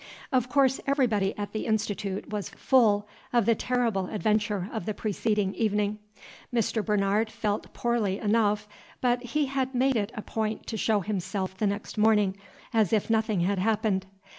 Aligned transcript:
Of 0.31 0.49
course 0.49 0.81
everybody 0.87 1.37
at 1.37 1.51
the 1.51 1.67
Institute 1.67 2.31
was 2.31 2.49
full 2.49 3.07
of 3.31 3.45
the 3.45 3.53
terrible 3.53 4.07
adventure 4.07 4.67
of 4.73 4.87
the 4.87 4.95
preceding 4.95 5.53
evening. 5.53 5.99
Mr. 6.51 6.83
Bernard 6.83 7.29
felt 7.29 7.71
poorly 7.73 8.17
enough; 8.17 8.67
but 8.99 9.21
he 9.21 9.45
had 9.45 9.75
made 9.75 9.95
it 9.95 10.11
a 10.15 10.23
point 10.23 10.65
to 10.65 10.75
show 10.75 11.01
himself 11.01 11.55
the 11.55 11.67
next 11.67 11.99
morning, 11.99 12.35
as 12.73 12.91
if 12.91 13.11
nothing 13.11 13.41
had 13.41 13.59
happened. 13.59 14.07